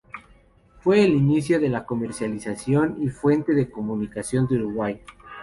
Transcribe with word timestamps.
Fue 0.79 1.03
el 1.03 1.11
inicio 1.13 1.59
de 1.59 1.69
la 1.69 1.85
comercialización 1.85 3.03
y 3.03 3.09
fuente 3.09 3.53
de 3.53 3.69
comunicación 3.69 4.47
de 4.47 4.55
Uruguay. 4.55 4.99